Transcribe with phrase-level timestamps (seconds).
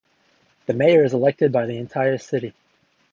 [0.65, 2.55] The mayor is elected by the entire city.